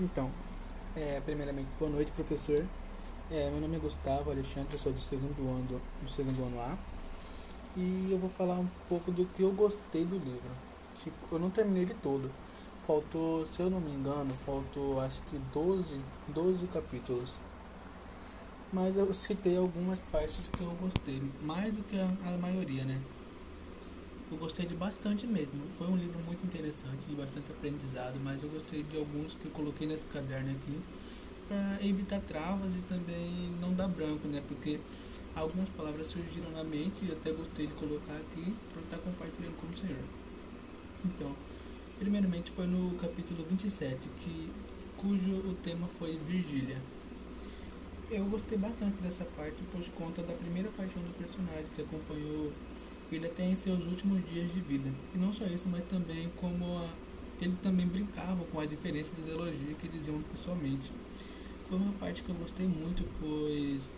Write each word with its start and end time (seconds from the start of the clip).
Então, 0.00 0.30
é, 0.94 1.20
primeiramente, 1.22 1.66
boa 1.76 1.90
noite, 1.90 2.12
professor. 2.12 2.64
É, 3.32 3.50
meu 3.50 3.60
nome 3.60 3.78
é 3.78 3.78
Gustavo 3.80 4.30
Alexandre, 4.30 4.72
eu 4.72 4.78
sou 4.78 4.92
do 4.92 5.00
segundo 5.00 5.40
ano, 5.40 5.82
do 6.00 6.08
segundo 6.08 6.40
ano 6.44 6.60
A. 6.60 6.78
E 7.76 8.06
eu 8.12 8.16
vou 8.16 8.30
falar 8.30 8.60
um 8.60 8.68
pouco 8.88 9.10
do 9.10 9.24
que 9.26 9.42
eu 9.42 9.50
gostei 9.50 10.04
do 10.04 10.16
livro. 10.16 10.50
Tipo, 11.02 11.16
eu 11.32 11.40
não 11.40 11.50
terminei 11.50 11.82
ele 11.82 11.96
todo. 12.00 12.30
Faltou, 12.86 13.44
se 13.48 13.60
eu 13.60 13.68
não 13.68 13.80
me 13.80 13.90
engano, 13.90 14.32
faltou 14.46 15.00
acho 15.00 15.20
que 15.22 15.36
12, 15.52 16.00
12 16.28 16.68
capítulos. 16.68 17.36
Mas 18.72 18.96
eu 18.96 19.12
citei 19.12 19.56
algumas 19.56 19.98
partes 20.12 20.46
que 20.46 20.62
eu 20.62 20.70
gostei, 20.80 21.20
mais 21.42 21.76
do 21.76 21.82
que 21.82 21.98
a, 21.98 22.04
a 22.04 22.38
maioria, 22.38 22.84
né? 22.84 23.00
Eu 24.30 24.36
gostei 24.36 24.66
de 24.66 24.74
bastante 24.74 25.26
mesmo. 25.26 25.62
Foi 25.78 25.86
um 25.86 25.96
livro 25.96 26.20
muito 26.26 26.44
interessante, 26.44 27.06
de 27.08 27.14
bastante 27.14 27.50
aprendizado, 27.50 28.20
mas 28.22 28.42
eu 28.42 28.50
gostei 28.50 28.82
de 28.82 28.98
alguns 28.98 29.34
que 29.34 29.46
eu 29.46 29.50
coloquei 29.52 29.86
nesse 29.86 30.04
caderno 30.04 30.50
aqui 30.50 30.78
para 31.48 31.78
evitar 31.82 32.20
travas 32.20 32.76
e 32.76 32.80
também 32.80 33.50
não 33.58 33.72
dar 33.72 33.88
branco, 33.88 34.28
né? 34.28 34.42
Porque 34.46 34.78
algumas 35.34 35.68
palavras 35.70 36.08
surgiram 36.08 36.50
na 36.50 36.62
mente 36.62 37.06
e 37.06 37.12
até 37.12 37.32
gostei 37.32 37.66
de 37.66 37.72
colocar 37.72 38.12
aqui 38.16 38.54
para 38.70 38.82
estar 38.82 38.98
compartilhando 38.98 39.56
com 39.56 39.66
o 39.66 39.78
senhor. 39.78 40.04
Então, 41.06 41.34
primeiramente 41.98 42.50
foi 42.52 42.66
no 42.66 42.94
capítulo 42.96 43.46
27, 43.48 44.10
que, 44.20 44.50
cujo 44.98 45.30
o 45.30 45.54
tema 45.62 45.88
foi 45.98 46.18
Virgília. 46.18 46.76
Eu 48.10 48.26
gostei 48.26 48.58
bastante 48.58 49.00
dessa 49.00 49.24
parte 49.24 49.56
por 49.72 49.82
conta 49.92 50.22
da 50.22 50.34
primeira 50.34 50.68
paixão 50.70 51.02
do 51.02 51.16
personagem 51.16 51.66
que 51.74 51.80
acompanhou 51.80 52.52
ele 53.16 53.26
até 53.26 53.44
em 53.44 53.56
seus 53.56 53.84
últimos 53.84 54.24
dias 54.28 54.52
de 54.52 54.60
vida. 54.60 54.90
E 55.14 55.18
não 55.18 55.32
só 55.32 55.44
isso, 55.46 55.68
mas 55.68 55.84
também 55.84 56.30
como 56.36 56.64
a, 56.78 56.88
ele 57.40 57.56
também 57.62 57.86
brincava 57.86 58.44
com 58.44 58.60
a 58.60 58.66
diferença 58.66 59.10
dos 59.16 59.28
elogios 59.28 59.76
que 59.78 59.88
diziam 59.88 60.20
pessoalmente. 60.32 60.90
Foi 61.62 61.78
uma 61.78 61.92
parte 61.94 62.22
que 62.22 62.30
eu 62.30 62.34
gostei 62.34 62.66
muito, 62.66 63.04
pois 63.20 63.90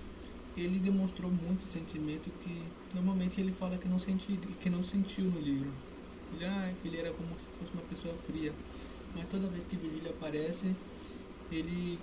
ele 0.56 0.78
demonstrou 0.78 1.30
muito 1.30 1.64
sentimento 1.64 2.30
que 2.40 2.62
normalmente 2.94 3.40
ele 3.40 3.52
fala 3.52 3.78
que 3.78 3.88
não, 3.88 3.98
senti, 3.98 4.36
que 4.60 4.68
não 4.68 4.82
sentiu 4.82 5.24
no 5.26 5.40
livro. 5.40 5.70
Ele, 6.34 6.44
ah, 6.44 6.72
que 6.80 6.88
ele 6.88 6.98
era 6.98 7.12
como 7.12 7.28
se 7.28 7.58
fosse 7.58 7.72
uma 7.72 7.82
pessoa 7.82 8.14
fria. 8.14 8.52
Mas 9.14 9.28
toda 9.28 9.48
vez 9.48 9.64
que 9.68 9.76
Virgília 9.76 10.10
aparece, 10.10 10.74
ele 11.50 11.98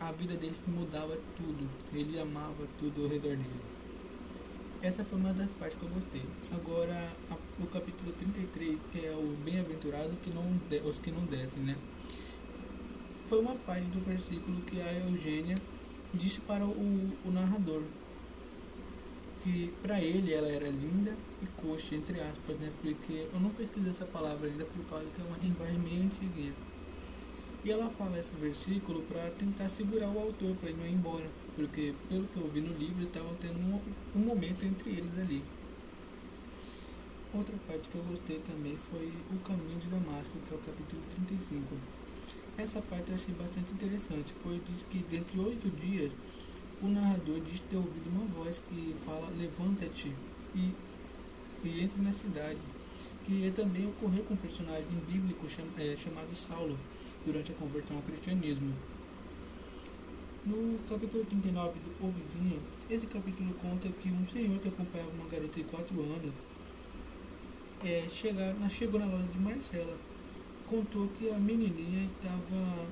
a 0.00 0.12
vida 0.12 0.34
dele 0.36 0.54
mudava 0.66 1.16
tudo. 1.36 1.68
Ele 1.92 2.18
amava 2.18 2.66
tudo 2.78 3.02
ao 3.02 3.08
redor 3.08 3.36
dele. 3.36 3.75
Essa 4.82 5.04
foi 5.04 5.18
uma 5.18 5.32
das 5.32 5.48
partes 5.58 5.78
que 5.78 5.84
eu 5.84 5.90
gostei. 5.90 6.22
Agora, 6.52 7.12
a, 7.30 7.34
o 7.62 7.66
capítulo 7.66 8.12
33, 8.12 8.78
que 8.92 9.06
é 9.06 9.12
o 9.12 9.36
bem-aventurado 9.44 10.14
que 10.22 10.30
não 10.30 10.44
os 10.88 10.98
que 10.98 11.10
não 11.10 11.24
descem, 11.24 11.62
né? 11.62 11.76
Foi 13.26 13.40
uma 13.40 13.54
parte 13.54 13.86
do 13.86 14.00
versículo 14.00 14.60
que 14.62 14.80
a 14.80 14.92
Eugênia 14.92 15.56
disse 16.14 16.40
para 16.40 16.64
o, 16.64 16.70
o 17.24 17.30
narrador 17.30 17.82
que 19.42 19.72
para 19.80 20.00
ele 20.00 20.32
ela 20.32 20.48
era 20.48 20.68
linda 20.68 21.16
e 21.42 21.46
coxa, 21.60 21.94
entre 21.94 22.20
aspas, 22.20 22.58
né? 22.58 22.72
Porque 22.82 23.28
eu 23.32 23.40
não 23.40 23.50
pesquisei 23.50 23.90
essa 23.90 24.04
palavra 24.04 24.48
ainda 24.48 24.64
por 24.64 24.84
causa 24.86 25.06
que 25.14 25.20
é 25.20 25.24
uma 25.24 25.38
linguagem 25.38 25.78
meio 25.78 26.02
antiguinha. 26.02 26.52
E 27.64 27.70
ela 27.70 27.88
fala 27.90 28.18
esse 28.18 28.34
versículo 28.36 29.02
para 29.02 29.30
tentar 29.30 29.68
segurar 29.68 30.08
o 30.08 30.18
autor 30.18 30.54
para 30.56 30.68
ele 30.68 30.78
não 30.78 30.86
ir 30.86 30.92
embora, 30.92 31.26
porque 31.56 31.94
pelo 32.08 32.28
que 32.28 32.36
eu 32.36 32.48
vi 32.48 32.60
no 32.60 32.76
livro 32.78 33.02
estavam 33.02 33.34
tendo 33.40 33.58
um, 33.58 33.80
um 34.14 34.20
momento 34.20 34.64
entre 34.64 34.90
eles 34.90 35.18
ali. 35.18 35.42
Outra 37.34 37.56
parte 37.66 37.88
que 37.88 37.96
eu 37.96 38.02
gostei 38.04 38.38
também 38.40 38.76
foi 38.76 39.12
o 39.32 39.38
caminho 39.40 39.80
de 39.80 39.88
Damasco, 39.88 40.38
que 40.46 40.54
é 40.54 40.56
o 40.56 40.60
capítulo 40.60 41.02
35. 41.16 41.74
Essa 42.58 42.80
parte 42.82 43.10
eu 43.10 43.14
achei 43.16 43.34
bastante 43.34 43.72
interessante, 43.72 44.34
pois 44.42 44.60
diz 44.68 44.82
que 44.88 44.98
dentre 44.98 45.40
oito 45.40 45.70
dias 45.70 46.12
o 46.82 46.88
narrador 46.88 47.40
diz 47.40 47.60
ter 47.60 47.76
ouvido 47.76 48.08
uma 48.10 48.26
voz 48.26 48.60
que 48.68 48.94
fala 49.04 49.28
levanta-te 49.36 50.12
e, 50.54 50.72
e 51.64 51.80
entre 51.82 52.00
na 52.02 52.12
cidade 52.12 52.60
que 53.24 53.50
também 53.50 53.86
ocorreu 53.86 54.22
com 54.24 54.34
um 54.34 54.36
personagem 54.36 54.86
bíblico 55.06 55.48
cham, 55.48 55.64
é, 55.78 55.96
chamado 55.96 56.34
Saulo 56.34 56.78
durante 57.24 57.50
a 57.50 57.54
conversão 57.56 57.96
ao 57.96 58.02
cristianismo. 58.02 58.72
No 60.46 60.78
capítulo 60.88 61.24
39 61.24 61.80
do 61.80 62.06
O 62.06 62.12
Vizinho, 62.12 62.62
esse 62.88 63.04
capítulo 63.08 63.52
conta 63.54 63.88
que 63.88 64.08
um 64.10 64.24
senhor 64.24 64.56
que 64.60 64.68
acompanhava 64.68 65.10
uma 65.10 65.26
garota 65.26 65.58
de 65.58 65.64
4 65.64 66.00
anos 66.00 66.32
é, 67.84 68.08
chegar, 68.08 68.54
chegou 68.70 69.00
na 69.00 69.06
loja 69.06 69.26
de 69.26 69.40
Marcela. 69.40 69.98
Contou 70.68 71.08
que 71.18 71.30
a 71.30 71.38
menininha 71.40 72.04
estava. 72.04 72.88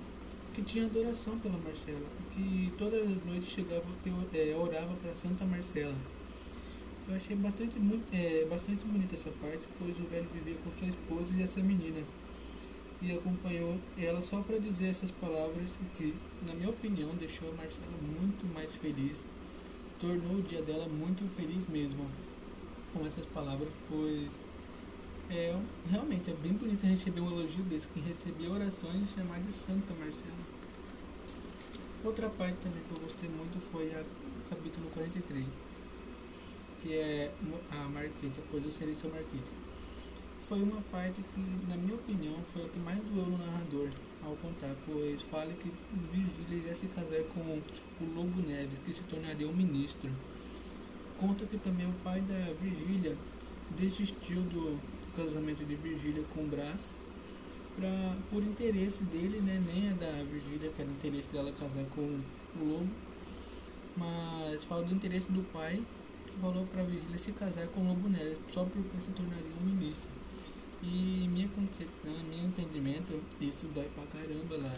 que 0.53 0.63
tinha 0.63 0.87
adoração 0.87 1.39
pela 1.39 1.57
Marcela. 1.59 2.09
Que 2.33 2.73
todas 2.77 3.03
as 3.03 3.25
noites 3.25 3.47
chegava, 3.47 3.85
é, 4.33 4.57
orava 4.57 4.93
para 4.97 5.15
Santa 5.15 5.45
Marcela. 5.45 5.95
Eu 7.09 7.15
achei 7.15 7.37
bastante, 7.37 7.79
é, 8.13 8.47
bastante 8.47 8.85
bonita 8.85 9.15
essa 9.15 9.31
parte, 9.41 9.63
pois 9.79 9.97
o 10.01 10.09
velho 10.09 10.27
vivia 10.35 10.57
com 10.57 10.73
sua 10.73 10.89
esposa 10.89 11.33
e 11.37 11.43
essa 11.45 11.61
menina. 11.63 12.03
E 13.05 13.13
acompanhou 13.13 13.79
ela 13.99 14.23
só 14.23 14.41
para 14.41 14.59
dizer 14.59 14.89
essas 14.89 15.11
palavras 15.11 15.73
que, 15.93 16.15
na 16.47 16.55
minha 16.55 16.71
opinião, 16.71 17.15
deixou 17.17 17.51
a 17.51 17.55
Marcela 17.55 17.99
muito 18.01 18.47
mais 18.55 18.75
feliz. 18.77 19.25
Tornou 20.01 20.37
o 20.37 20.43
dia 20.43 20.63
dela 20.63 20.89
muito 20.89 21.23
feliz 21.37 21.69
mesmo 21.69 22.11
com 22.95 23.07
essas 23.07 23.27
palavras, 23.27 23.69
pois 23.91 24.33
é, 25.29 25.55
realmente 25.91 26.31
é 26.31 26.35
bem 26.35 26.53
bonito 26.53 26.87
receber 26.87 27.21
um 27.21 27.31
elogio 27.31 27.65
desse, 27.65 27.89
que 27.89 28.01
recebia 28.01 28.51
orações 28.51 29.11
chamar 29.15 29.41
de 29.41 29.53
Santa 29.53 29.93
Marcela. 29.95 30.55
Outra 32.03 32.31
parte 32.31 32.57
também 32.63 32.83
que 32.83 32.99
eu 32.99 33.07
gostei 33.07 33.29
muito 33.29 33.61
foi 33.61 33.95
a 33.95 34.03
capítulo 34.49 34.89
43 34.95 35.45
que 36.85 36.93
é 36.93 37.33
a 37.71 37.89
Marquete, 37.89 38.41
a 38.41 38.51
coisa 38.51 38.71
seria 38.71 38.95
seu 38.95 39.09
Marquete. 39.09 39.51
Foi 40.47 40.63
uma 40.63 40.83
parte 40.93 41.23
que, 41.23 41.41
na 41.67 41.75
minha 41.75 41.95
opinião, 41.95 42.35
foi 42.45 42.67
a 42.67 42.69
que 42.69 42.79
mais 42.79 43.01
doeu 43.01 43.25
no 43.25 43.39
narrador 43.39 43.89
ao 44.23 44.37
contar, 44.37 44.77
pois 44.85 45.23
fala 45.23 45.51
que 45.55 45.73
Virgília 46.13 46.59
iria 46.59 46.75
se 46.75 46.87
casar 46.89 47.23
com 47.33 47.41
o 47.41 48.15
Lobo 48.15 48.43
Neves, 48.43 48.79
que 48.85 48.93
se 48.93 49.05
tornaria 49.05 49.49
um 49.49 49.55
ministro. 49.55 50.11
Conta 51.19 51.47
que 51.47 51.57
também 51.57 51.87
o 51.87 51.95
pai 52.05 52.21
da 52.21 52.53
Virgília 52.61 53.17
desistiu 53.71 54.43
do 54.43 54.79
casamento 55.17 55.65
de 55.65 55.77
Virgília 55.77 56.23
com 56.35 56.47
Brás 56.47 56.95
pra, 57.75 58.17
por 58.29 58.43
interesse 58.43 59.03
dele, 59.05 59.41
né? 59.41 59.63
nem 59.67 59.93
a 59.93 59.95
da 59.95 60.25
Virgília, 60.25 60.71
que 60.71 60.83
era 60.83 60.91
interesse 60.91 61.29
dela 61.29 61.53
casar 61.53 61.87
com 61.95 62.03
o 62.03 62.21
Lobo, 62.59 62.91
mas 63.97 64.63
fala 64.65 64.83
do 64.83 64.95
interesse 64.95 65.33
do 65.33 65.43
pai 65.55 65.83
falou 66.39 66.67
para 66.67 66.83
Virgília 66.83 67.17
se 67.17 67.33
casar 67.33 67.67
com 67.69 67.89
Lobo 67.89 68.11
Neves, 68.11 68.37
só 68.49 68.65
porque 68.67 69.01
se 69.01 69.11
tornaria 69.13 69.53
um 69.63 69.65
ministro. 69.65 70.24
E 70.83 71.29
minha 71.29 71.49
concepção, 71.49 72.13
meu 72.29 72.45
entendimento, 72.47 73.21
isso 73.41 73.69
dói 73.69 73.89
pra 73.95 74.05
caramba 74.07 74.57
lá 74.57 74.77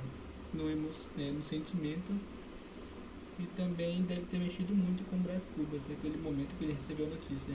no, 0.54 0.70
emo, 0.70 0.88
é, 1.18 1.30
no 1.30 1.42
sentimento. 1.42 2.12
E 3.38 3.46
também 3.54 4.02
deve 4.02 4.22
ter 4.22 4.38
mexido 4.38 4.74
muito 4.74 5.04
com 5.10 5.16
o 5.16 5.18
Brás 5.20 5.44
Cubas, 5.54 5.82
naquele 5.88 6.16
momento 6.16 6.56
que 6.56 6.64
ele 6.64 6.72
recebeu 6.72 7.06
a 7.06 7.10
notícia. 7.10 7.54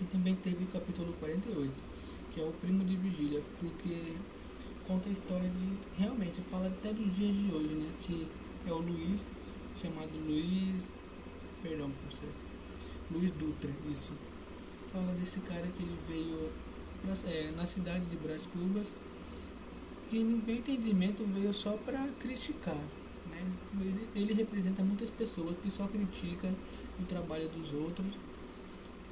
E 0.00 0.04
também 0.04 0.34
teve 0.36 0.64
o 0.64 0.66
capítulo 0.68 1.12
48, 1.20 1.72
que 2.30 2.40
é 2.40 2.44
o 2.44 2.52
primo 2.52 2.84
de 2.84 2.96
Virgília, 2.96 3.42
porque 3.58 4.14
conta 4.86 5.08
a 5.08 5.12
história 5.12 5.50
de. 5.50 6.00
Realmente, 6.00 6.40
fala 6.42 6.68
até 6.68 6.92
dos 6.94 7.14
dias 7.14 7.36
de 7.36 7.52
hoje, 7.52 7.74
né? 7.74 7.92
Que 8.00 8.26
é 8.66 8.72
o 8.72 8.78
Luiz, 8.78 9.20
chamado 9.76 10.10
Luiz 10.26 10.82
Perdão, 11.62 11.90
professor. 11.90 12.28
Luiz 13.10 13.30
Dutra, 13.32 13.70
isso. 13.90 14.12
Fala 14.92 15.14
desse 15.14 15.40
cara 15.40 15.66
que 15.76 15.82
ele 15.82 15.96
veio 16.08 16.50
é, 17.26 17.52
na 17.56 17.66
cidade 17.66 18.04
de 18.06 18.16
Brás 18.16 18.42
Cubas, 18.46 18.88
que 20.08 20.18
no 20.18 20.44
meu 20.44 20.56
entendimento 20.56 21.24
veio 21.32 21.54
só 21.54 21.76
para 21.78 22.08
criticar. 22.18 22.82
Né? 23.30 23.46
Ele, 23.80 24.08
ele 24.14 24.34
representa 24.34 24.82
muitas 24.82 25.08
pessoas 25.10 25.56
que 25.62 25.70
só 25.70 25.86
criticam 25.86 26.52
o 26.98 27.04
trabalho 27.04 27.48
dos 27.48 27.72
outros. 27.72 28.14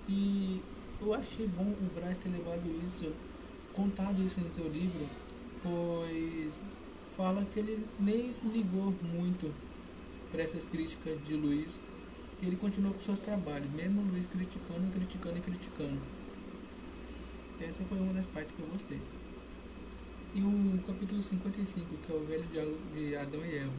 E 0.08 0.60
eu 1.00 1.14
achei 1.14 1.46
bom 1.46 1.62
o 1.62 1.90
Brás 1.94 2.18
ter 2.18 2.30
levado 2.30 2.66
isso, 2.84 3.12
contado 3.72 4.20
isso 4.20 4.40
no 4.40 4.52
seu 4.52 4.68
livro, 4.68 5.06
pois 5.62 6.52
fala 7.16 7.44
que 7.44 7.58
ele 7.60 7.84
nem 7.98 8.30
ligou 8.52 8.94
muito 9.02 9.52
para 10.30 10.42
essas 10.42 10.64
críticas 10.64 11.18
de 11.24 11.34
Luiz 11.34 11.78
e 12.40 12.46
ele 12.46 12.56
continuou 12.56 12.94
com 12.94 13.00
seus 13.00 13.18
trabalhos, 13.18 13.70
mesmo 13.72 14.02
Luiz 14.10 14.26
criticando, 14.26 14.90
criticando 14.92 15.38
e 15.38 15.40
criticando. 15.40 15.98
Essa 17.60 17.82
foi 17.84 17.98
uma 17.98 18.12
das 18.12 18.26
partes 18.26 18.52
que 18.52 18.60
eu 18.60 18.66
gostei. 18.66 19.00
E 20.34 20.40
o 20.40 20.80
capítulo 20.86 21.20
55, 21.20 21.86
que 22.06 22.12
é 22.12 22.14
o 22.14 22.24
velho 22.24 22.44
diálogo 22.52 22.78
de 22.94 23.16
Adão 23.16 23.44
e 23.44 23.56
Eva. 23.56 23.72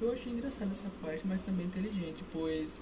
Eu 0.00 0.12
achei 0.12 0.32
engraçada 0.32 0.72
essa 0.72 0.90
parte, 1.00 1.26
mas 1.26 1.40
também 1.40 1.66
inteligente, 1.66 2.22
pois 2.30 2.78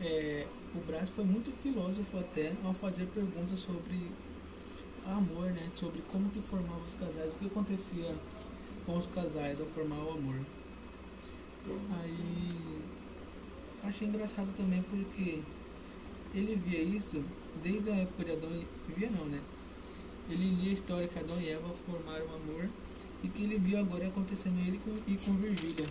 é, 0.00 0.46
o 0.74 0.80
Brás 0.80 1.08
foi 1.08 1.24
muito 1.24 1.50
filósofo 1.50 2.18
até 2.18 2.52
ao 2.64 2.74
fazer 2.74 3.06
perguntas 3.06 3.58
sobre 3.58 4.10
amor, 5.06 5.50
né? 5.52 5.70
Sobre 5.74 6.02
como 6.02 6.28
que 6.30 6.40
formava 6.42 6.84
os 6.86 6.94
casais, 6.94 7.32
o 7.32 7.38
que 7.38 7.46
acontecia 7.46 8.14
com 8.84 8.98
os 8.98 9.06
casais 9.06 9.60
ao 9.60 9.66
formar 9.66 9.96
o 9.96 10.10
amor. 10.12 10.40
Aí 12.00 12.78
achei 13.84 14.08
engraçado 14.08 14.48
também 14.56 14.82
porque 14.82 15.42
ele 16.34 16.56
via 16.56 16.82
isso 16.82 17.24
desde 17.62 17.90
a 17.90 17.96
época 17.96 18.24
de 18.24 18.32
Adão 18.32 18.50
e 18.50 18.92
via 18.92 19.10
não, 19.10 19.24
né? 19.26 19.40
Ele 20.30 20.56
lia 20.56 20.70
a 20.70 20.74
história 20.74 21.08
que 21.08 21.18
Adão 21.18 21.40
e 21.40 21.48
Eva 21.48 21.68
formaram 21.86 22.26
o 22.26 22.34
amor 22.34 22.68
e 23.22 23.28
que 23.28 23.42
ele 23.44 23.58
viu 23.58 23.78
agora 23.78 24.06
acontecendo 24.06 24.58
ele 24.58 24.78
com, 24.78 24.94
e 25.10 25.16
com 25.16 25.32
Virgília. 25.36 25.86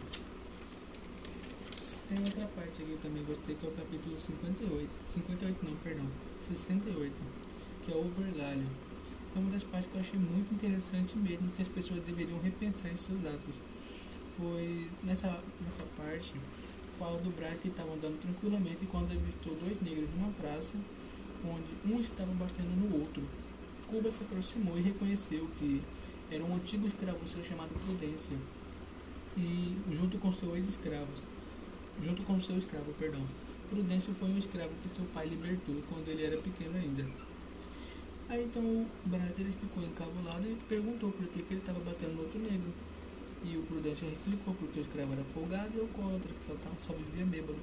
Tem 2.07 2.19
outra 2.23 2.47
parte 2.47 2.81
aqui 2.81 2.97
também 3.01 3.23
gostei, 3.25 3.55
que 3.55 3.65
é 3.65 3.69
o 3.69 3.71
capítulo 3.73 4.17
58. 4.17 4.89
58 5.13 5.65
não, 5.65 5.75
perdão. 5.77 6.07
68. 6.39 7.13
Que 7.83 7.91
é 7.91 7.95
o 7.95 8.05
overgalho. 8.05 8.65
É 9.35 9.39
uma 9.39 9.49
das 9.49 9.63
partes 9.63 9.89
que 9.91 9.97
eu 9.97 10.01
achei 10.01 10.19
muito 10.19 10.53
interessante 10.53 11.17
mesmo, 11.17 11.51
que 11.51 11.61
as 11.61 11.67
pessoas 11.67 12.03
deveriam 12.05 12.39
repensar 12.39 12.89
em 12.89 12.97
seus 12.97 13.25
atos. 13.25 13.55
Pois 14.37 14.87
nessa, 15.03 15.43
nessa 15.65 15.83
parte 15.97 16.33
fala 16.97 17.17
do 17.19 17.29
Brad 17.29 17.57
que 17.59 17.69
estava 17.69 17.93
andando 17.93 18.19
tranquilamente 18.19 18.85
quando 18.87 19.11
avistou 19.11 19.55
dois 19.55 19.79
negros 19.81 20.09
numa 20.15 20.31
praça, 20.33 20.73
onde 21.45 21.93
um 21.93 21.99
estava 21.99 22.31
batendo 22.33 22.75
no 22.75 22.99
outro. 22.99 23.23
Cuba 23.87 24.11
se 24.11 24.23
aproximou 24.23 24.77
e 24.77 24.81
reconheceu 24.81 25.47
que 25.55 25.81
era 26.29 26.43
um 26.43 26.55
antigo 26.55 26.87
escravo 26.87 27.27
seu 27.27 27.43
chamado 27.43 27.69
Prudência, 27.69 28.37
e 29.37 29.77
junto 29.91 30.17
com 30.17 30.33
seu 30.33 30.55
ex-escravo, 30.55 31.11
junto 32.03 32.23
com 32.23 32.39
seu 32.39 32.57
escravo, 32.57 32.91
perdão. 32.99 33.23
Prudêncio 33.69 34.13
foi 34.13 34.29
um 34.29 34.37
escravo 34.37 34.71
que 34.81 34.89
seu 34.89 35.05
pai 35.13 35.27
libertou 35.27 35.75
quando 35.89 36.07
ele 36.07 36.25
era 36.25 36.37
pequeno 36.37 36.75
ainda. 36.75 37.05
Aí 38.29 38.43
então 38.43 38.61
o 38.61 38.87
Brat 39.05 39.39
ele 39.39 39.53
ficou 39.53 39.83
encabulado 39.83 40.45
e 40.47 40.55
perguntou 40.67 41.11
por 41.11 41.27
que, 41.27 41.41
que 41.43 41.53
ele 41.53 41.61
estava 41.61 41.79
batendo 41.79 42.13
no 42.15 42.21
outro 42.23 42.39
negro. 42.39 42.73
E 43.49 43.57
o 43.57 43.61
Prudêncio 43.61 44.05
explicou 44.07 44.53
porque 44.55 44.79
o 44.79 44.81
escravo 44.81 45.13
era 45.13 45.23
folgado 45.23 45.71
e 45.77 45.79
alcoólatra, 45.79 46.33
que 46.33 46.45
só, 46.45 46.53
tava, 46.55 46.75
só 46.79 46.93
vivia 46.93 47.25
bêbado. 47.25 47.57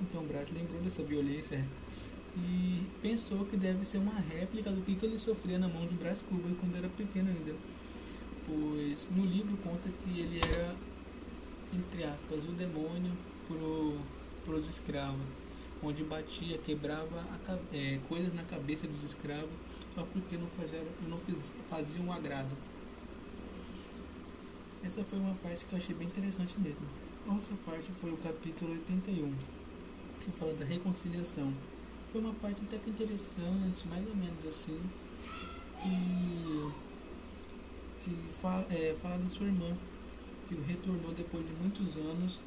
Então 0.00 0.24
Brat 0.24 0.50
lembrou 0.52 0.80
dessa 0.80 1.02
violência 1.04 1.64
e 2.36 2.82
pensou 3.00 3.44
que 3.44 3.56
deve 3.56 3.84
ser 3.84 3.98
uma 3.98 4.18
réplica 4.18 4.70
do 4.70 4.82
que, 4.82 4.96
que 4.96 5.06
ele 5.06 5.18
sofria 5.18 5.58
na 5.58 5.68
mão 5.68 5.86
de 5.86 5.94
Brás 5.94 6.22
Cubas 6.22 6.52
quando 6.58 6.76
era 6.76 6.88
pequeno 6.88 7.28
ainda. 7.28 7.54
Pois 8.46 9.08
no 9.14 9.24
livro 9.24 9.56
conta 9.58 9.88
que 9.88 10.20
ele 10.20 10.40
era, 10.52 10.74
entre 11.72 12.02
aspas, 12.04 12.44
o 12.44 12.52
demônio 12.52 13.12
para 14.44 14.54
os 14.54 14.68
escravos, 14.68 15.24
onde 15.82 16.02
batia, 16.02 16.58
quebrava 16.58 17.24
a, 17.46 17.58
é, 17.72 18.00
coisas 18.08 18.34
na 18.34 18.42
cabeça 18.42 18.86
dos 18.88 19.04
escravos 19.04 19.50
só 19.94 20.02
porque 20.12 20.36
não 20.36 20.46
faziam, 20.46 20.84
não 21.08 21.18
fiz, 21.18 21.54
um 22.00 22.12
agrado. 22.12 22.56
Essa 24.88 25.04
foi 25.04 25.18
uma 25.18 25.34
parte 25.34 25.66
que 25.66 25.74
eu 25.74 25.76
achei 25.76 25.94
bem 25.94 26.06
interessante 26.06 26.58
mesmo. 26.58 26.86
Outra 27.26 27.54
parte 27.66 27.92
foi 27.92 28.10
o 28.10 28.16
capítulo 28.16 28.72
81, 28.72 29.34
que 30.24 30.30
fala 30.30 30.54
da 30.54 30.64
reconciliação. 30.64 31.52
Foi 32.10 32.22
uma 32.22 32.32
parte 32.32 32.62
até 32.62 32.78
que 32.78 32.88
interessante, 32.88 33.86
mais 33.86 34.08
ou 34.08 34.16
menos 34.16 34.46
assim, 34.46 34.80
que, 35.82 36.72
que 38.02 38.16
fala, 38.32 38.66
é, 38.70 38.96
fala 39.02 39.18
da 39.18 39.28
sua 39.28 39.44
irmã, 39.44 39.76
que 40.48 40.54
retornou 40.54 41.12
depois 41.12 41.46
de 41.46 41.52
muitos 41.52 41.94
anos 41.96 42.40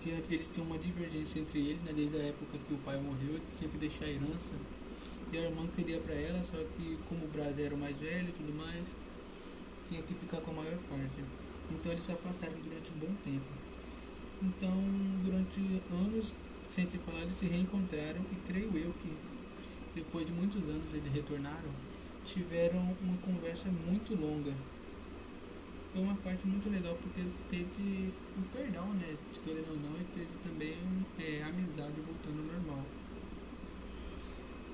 que 0.00 0.10
eles 0.10 0.48
tinham 0.50 0.64
uma 0.64 0.78
divergência 0.78 1.40
entre 1.40 1.58
eles, 1.58 1.82
né, 1.82 1.92
desde 1.92 2.18
a 2.18 2.22
época 2.22 2.56
que 2.68 2.72
o 2.72 2.78
pai 2.84 2.96
morreu, 3.00 3.40
tinha 3.58 3.68
que 3.68 3.78
deixar 3.78 4.04
a 4.04 4.08
herança. 4.08 4.54
E 5.32 5.36
a 5.36 5.40
irmã 5.40 5.66
queria 5.74 5.98
para 5.98 6.14
ela, 6.14 6.44
só 6.44 6.56
que 6.76 6.96
como 7.08 7.24
o 7.24 7.28
Brasil 7.28 7.66
era 7.66 7.74
o 7.74 7.78
mais 7.78 7.96
velho 7.96 8.28
e 8.28 8.32
tudo 8.32 8.56
mais, 8.56 8.84
tinha 9.88 10.00
que 10.02 10.14
ficar 10.14 10.40
com 10.40 10.52
a 10.52 10.54
maior 10.54 10.78
parte. 10.88 11.47
Então 11.70 11.92
eles 11.92 12.04
se 12.04 12.12
afastaram 12.12 12.54
durante 12.62 12.90
um 12.92 12.98
bom 12.98 13.14
tempo. 13.24 13.46
Então, 14.42 14.72
durante 15.24 15.60
anos, 15.90 16.32
sem 16.68 16.88
se 16.88 16.98
falar, 16.98 17.22
eles 17.22 17.34
se 17.34 17.46
reencontraram 17.46 18.20
e 18.32 18.36
creio 18.46 18.76
eu 18.76 18.92
que 19.02 19.12
depois 19.94 20.26
de 20.26 20.32
muitos 20.32 20.62
anos 20.62 20.94
eles 20.94 21.12
retornaram, 21.12 21.70
tiveram 22.24 22.96
uma 23.02 23.16
conversa 23.18 23.68
muito 23.68 24.14
longa 24.14 24.54
foi 25.92 26.02
uma 26.02 26.14
parte 26.16 26.46
muito 26.46 26.68
legal 26.68 26.96
porque 27.00 27.24
teve 27.48 28.12
o 28.36 28.40
um 28.40 28.42
perdão, 28.52 28.86
né? 28.94 29.16
Querendo 29.42 29.70
ou 29.70 29.76
não, 29.76 29.98
e 29.98 30.04
teve 30.12 30.28
também 30.44 30.76
é, 31.18 31.42
amizade 31.42 31.94
voltando 32.00 32.40
ao 32.40 32.54
normal. 32.54 32.84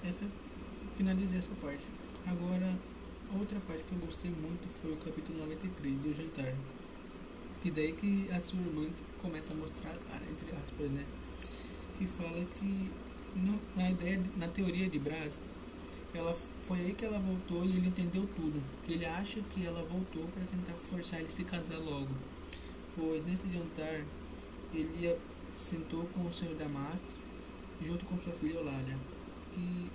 Essa, 0.02 0.24
finalizei 0.96 1.38
essa 1.38 1.54
parte. 1.62 1.84
Agora, 2.26 2.76
outra 3.38 3.60
parte 3.60 3.84
que 3.84 3.92
eu 3.92 3.98
gostei 4.00 4.30
muito 4.30 4.68
foi 4.68 4.92
o 4.92 4.96
capítulo 4.96 5.38
93 5.38 5.94
do 5.98 6.14
jantar. 6.14 6.52
Que 7.64 7.70
daí 7.70 7.94
que 7.94 8.28
a 8.30 8.42
sua 8.42 8.60
irmã 8.60 8.86
começa 9.22 9.54
a 9.54 9.56
mostrar 9.56 9.88
a 9.88 10.12
cara, 10.12 10.22
entre 10.30 10.54
aspas, 10.54 10.90
né? 10.90 11.02
Que 11.96 12.06
fala 12.06 12.44
que 12.44 12.90
no, 13.34 13.58
na 13.74 13.90
ideia, 13.90 14.22
na 14.36 14.48
teoria 14.48 14.86
de 14.86 14.98
Brás, 14.98 15.40
ela 16.12 16.34
foi 16.34 16.78
aí 16.80 16.92
que 16.92 17.06
ela 17.06 17.18
voltou 17.18 17.64
e 17.64 17.78
ele 17.78 17.88
entendeu 17.88 18.28
tudo. 18.36 18.62
Que 18.84 18.92
ele 18.92 19.06
acha 19.06 19.40
que 19.40 19.64
ela 19.64 19.82
voltou 19.84 20.26
para 20.26 20.44
tentar 20.44 20.74
forçar 20.74 21.20
ele 21.20 21.28
a 21.30 21.32
se 21.32 21.42
casar 21.42 21.78
logo. 21.78 22.10
Pois 22.94 23.24
nesse 23.24 23.50
jantar 23.50 24.04
ele 24.74 25.16
sentou 25.58 26.04
com 26.12 26.20
o 26.26 26.32
senhor 26.34 26.54
Damasco 26.56 27.06
junto 27.82 28.04
com 28.04 28.18
sua 28.18 28.34
filha 28.34 28.60
Olália, 28.60 28.98
que 29.50 29.90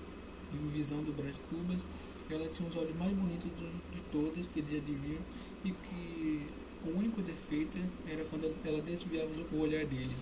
em 0.56 0.70
visão 0.70 1.04
do 1.04 1.14
Brás 1.14 1.36
Cubas, 1.48 1.84
ela 2.32 2.50
tinha 2.50 2.68
os 2.68 2.76
olhos 2.76 2.98
mais 2.98 3.14
bonitos 3.14 3.52
de, 3.56 3.70
de 3.96 4.02
todas 4.12 4.48
que 4.48 4.58
ele 4.58 4.80
já 4.80 4.84
devia 4.84 5.20
e 5.64 5.70
que 5.70 6.48
o 6.86 6.98
único 6.98 7.22
defeito 7.22 7.78
era 8.08 8.24
quando 8.26 8.54
ela 8.66 8.82
desviava 8.82 9.30
o 9.52 9.60
olhar 9.60 9.86
dele, 9.86 10.16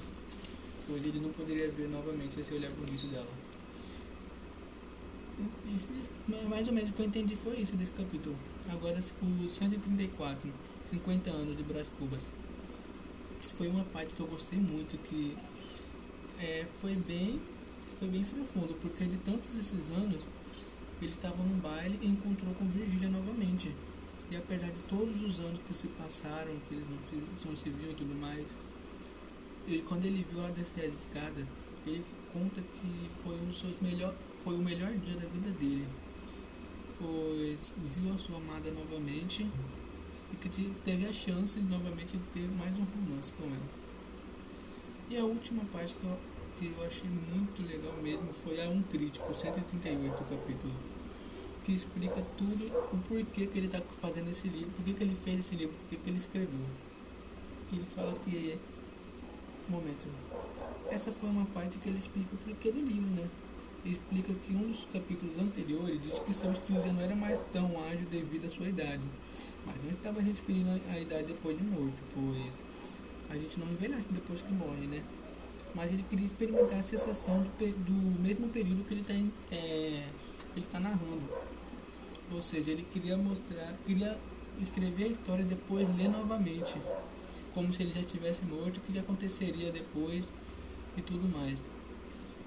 pois 0.87 1.05
ele 1.05 1.19
não 1.19 1.29
poderia 1.29 1.69
ver 1.71 1.87
novamente 1.89 2.39
esse 2.39 2.53
olhar 2.53 2.71
bonito 2.71 3.07
dela 3.07 3.47
mais 6.49 6.67
ou 6.67 6.73
menos 6.73 6.89
o 6.89 6.93
que 6.93 7.01
eu 7.01 7.05
entendi 7.05 7.35
foi 7.35 7.59
isso 7.59 7.75
desse 7.75 7.91
capítulo. 7.91 8.35
Agora 8.69 8.99
o 8.99 9.49
134, 9.49 10.49
50 10.89 11.29
anos 11.29 11.55
de 11.55 11.63
Brás 11.63 11.87
Cubas. 11.99 12.21
Foi 13.53 13.67
uma 13.67 13.83
parte 13.85 14.13
que 14.13 14.19
eu 14.19 14.27
gostei 14.27 14.57
muito, 14.57 14.97
que 14.97 15.37
é, 16.39 16.65
foi 16.81 16.95
bem 16.95 17.39
foi 17.99 18.07
bem 18.09 18.23
profundo, 18.23 18.75
porque 18.75 19.05
de 19.05 19.17
tantos 19.17 19.57
esses 19.57 19.89
anos 19.89 20.23
ele 21.01 21.11
estava 21.11 21.41
num 21.43 21.57
baile 21.59 21.99
e 22.01 22.07
encontrou 22.07 22.53
com 22.53 22.65
Virgília 22.65 23.09
novamente. 23.09 23.71
E 24.29 24.35
apesar 24.35 24.69
de 24.69 24.81
todos 24.83 25.21
os 25.21 25.39
anos 25.39 25.59
que 25.65 25.73
se 25.73 25.87
passaram, 25.89 26.53
que 26.67 26.75
eles 26.75 26.85
não, 26.89 27.49
não 27.49 27.57
se 27.57 27.69
viam 27.69 27.91
e 27.91 27.95
tudo 27.95 28.13
mais, 28.15 28.45
e 29.67 29.79
quando 29.79 30.05
ele 30.05 30.25
viu 30.29 30.39
ela 30.39 30.51
descer 30.51 30.85
a 30.85 30.87
escada, 30.87 31.47
ele 31.85 32.03
conta 32.33 32.61
que 32.61 33.09
foi 33.23 33.35
um 33.35 33.45
dos 33.45 33.59
seus 33.59 33.79
melhores 33.81 34.17
foi 34.47 34.55
o 34.55 34.59
melhor 34.59 34.93
dia 34.93 35.15
da 35.15 35.27
vida 35.27 35.49
dele, 35.59 35.85
pois 36.97 37.59
viu 37.95 38.13
a 38.13 38.17
sua 38.17 38.37
amada 38.37 38.71
novamente 38.71 39.45
e 40.31 40.35
que 40.37 40.47
teve 40.85 41.05
a 41.05 41.11
chance 41.11 41.59
de 41.59 41.65
novamente 41.67 42.17
ter 42.33 42.47
mais 42.57 42.71
um 42.79 42.85
romance 42.85 43.33
com 43.33 43.43
ela. 43.43 43.69
E 45.09 45.17
a 45.17 45.23
última 45.25 45.65
parte 45.65 45.95
que 45.95 46.05
eu, 46.05 46.17
que 46.57 46.65
eu 46.67 46.85
achei 46.85 47.09
muito 47.09 47.61
legal 47.67 47.91
mesmo 48.01 48.31
foi 48.31 48.63
a 48.63 48.69
Um 48.69 48.81
Crítico, 48.83 49.33
138 49.33 50.15
capítulo, 50.23 50.73
que 51.67 51.73
explica 51.73 52.25
tudo 52.37 52.65
o 52.93 52.97
porquê 53.09 53.45
que 53.45 53.57
ele 53.57 53.65
está 53.65 53.81
fazendo 53.81 54.29
esse 54.29 54.47
livro, 54.47 54.69
por 54.71 54.85
que 54.85 55.03
ele 55.03 55.17
fez 55.21 55.41
esse 55.41 55.53
livro, 55.53 55.75
por 55.89 55.99
que 55.99 56.09
ele 56.09 56.17
escreveu. 56.17 56.65
Ele 57.73 57.85
fala 57.93 58.13
que. 58.19 58.57
Um 59.67 59.71
momento. 59.73 60.07
Essa 60.89 61.11
foi 61.11 61.29
uma 61.29 61.45
parte 61.47 61.77
que 61.77 61.89
ele 61.89 61.97
explica 61.97 62.33
o 62.33 62.37
porquê 62.37 62.71
do 62.71 62.79
livro, 62.79 63.09
né? 63.09 63.27
explica 63.83 64.33
que 64.33 64.53
um 64.53 64.67
dos 64.67 64.85
capítulos 64.91 65.37
anteriores 65.39 66.01
diz 66.01 66.19
que 66.19 66.33
seu 66.33 66.51
estilo 66.53 66.81
já 66.81 66.91
não 66.91 67.01
era 67.01 67.15
mais 67.15 67.37
tão 67.51 67.65
ágil 67.89 68.07
devido 68.09 68.47
à 68.47 68.49
sua 68.49 68.67
idade, 68.67 69.03
mas 69.65 69.75
não 69.83 69.91
estava 69.91 70.21
referindo 70.21 70.69
à 70.89 70.99
idade 70.99 71.27
depois 71.27 71.57
de 71.57 71.63
morto, 71.65 71.97
pois 72.13 72.59
a 73.29 73.35
gente 73.35 73.59
não 73.59 73.67
envelhece 73.67 74.07
depois 74.09 74.41
que 74.41 74.53
morre, 74.53 74.87
né? 74.87 75.03
Mas 75.75 75.91
ele 75.91 76.03
queria 76.03 76.25
experimentar 76.25 76.79
a 76.79 76.83
sensação 76.83 77.43
do, 77.43 77.71
do 77.83 78.21
mesmo 78.21 78.47
período 78.49 78.85
que 78.85 78.93
ele 78.93 79.01
está 79.01 79.13
é, 79.51 80.07
ele 80.57 80.65
tá 80.65 80.79
narrando. 80.79 81.23
Ou 82.31 82.41
seja, 82.41 82.71
ele 82.71 82.85
queria 82.91 83.17
mostrar, 83.17 83.73
queria 83.85 84.17
escrever 84.61 85.05
a 85.05 85.07
história 85.07 85.43
e 85.43 85.45
depois 85.45 85.87
ler 85.95 86.09
novamente, 86.09 86.75
como 87.53 87.73
se 87.73 87.83
ele 87.83 87.93
já 87.93 88.03
tivesse 88.03 88.43
morto, 88.45 88.77
o 88.77 88.81
que 88.81 88.99
aconteceria 88.99 89.71
depois 89.71 90.25
e 90.97 91.01
tudo 91.01 91.27
mais. 91.29 91.59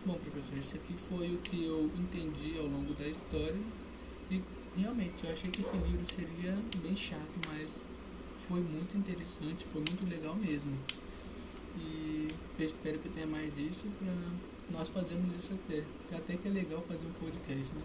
Bom, 0.04 0.14
professor, 0.14 0.58
isso 0.58 0.76
aqui 0.76 0.94
foi 0.94 1.34
o 1.34 1.38
que 1.38 1.64
eu 1.64 1.90
entendi 1.98 2.58
ao 2.58 2.66
longo 2.66 2.94
da 2.94 3.06
história 3.06 3.60
e 4.30 4.42
realmente 4.76 5.24
eu 5.24 5.32
achei 5.32 5.50
que 5.50 5.60
esse 5.60 5.76
livro 5.76 6.04
seria 6.08 6.56
bem 6.82 6.96
chato, 6.96 7.40
mas 7.48 7.80
foi 8.48 8.60
muito 8.60 8.96
interessante, 8.96 9.64
foi 9.64 9.82
muito 9.88 10.08
legal 10.08 10.34
mesmo. 10.36 10.76
E 11.76 12.26
eu 12.58 12.66
espero 12.66 12.98
que 12.98 13.08
tenha 13.08 13.26
mais 13.26 13.54
disso 13.54 13.86
para 13.98 14.12
nós 14.70 14.88
fazermos 14.88 15.36
isso 15.38 15.54
até. 15.54 15.84
Até 16.16 16.36
que 16.36 16.48
é 16.48 16.50
legal 16.50 16.82
fazer 16.82 17.06
um 17.06 17.12
podcast, 17.12 17.74
né? 17.74 17.82